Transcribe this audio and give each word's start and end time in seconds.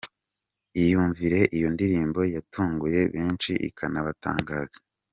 Iyumvire 0.81 1.39
iyo 1.57 1.67
ndirimbo 1.75 2.19
yatunguye 2.35 2.99
benshi 3.13 3.51
ikanabatangaza. 3.69 4.79